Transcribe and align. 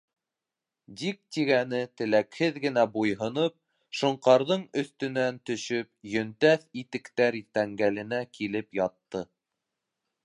Дик 1.01 1.17
тигәне 1.35 1.81
теләкһеҙ 2.01 2.57
генә 2.63 2.85
буйһоноп, 2.95 3.55
Шоңҡарҙың 3.99 4.63
өҫтөнән 4.83 5.39
төшөп, 5.51 5.91
йөнтәҫ 6.15 6.67
итектәр 6.85 7.39
тәңгәленә 7.59 8.23
килеп 8.39 8.81
ятты. 8.83 9.27